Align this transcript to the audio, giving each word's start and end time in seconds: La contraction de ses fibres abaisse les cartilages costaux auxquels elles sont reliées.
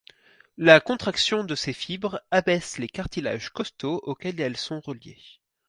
La 0.57 0.79
contraction 0.79 1.43
de 1.43 1.53
ses 1.53 1.73
fibres 1.73 2.23
abaisse 2.31 2.79
les 2.79 2.87
cartilages 2.89 3.51
costaux 3.51 3.99
auxquels 4.03 4.41
elles 4.41 4.57
sont 4.57 4.79
reliées. 4.79 5.21